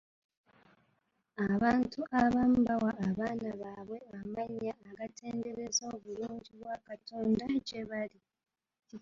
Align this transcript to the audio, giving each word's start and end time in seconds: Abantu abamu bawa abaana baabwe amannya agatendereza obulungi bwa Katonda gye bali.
Abantu 1.51 1.99
abamu 2.21 2.59
bawa 2.67 2.91
abaana 3.07 3.49
baabwe 3.61 3.97
amannya 4.19 4.73
agatendereza 4.89 5.83
obulungi 5.95 6.51
bwa 6.59 6.75
Katonda 6.87 7.45
gye 7.67 7.81
bali. 7.89 8.19